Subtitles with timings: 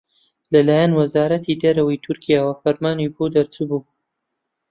[0.53, 3.83] لەلایەن وەزارەتی دەرەوەی تورکیاوە فرمانی بۆ دەرچووبوو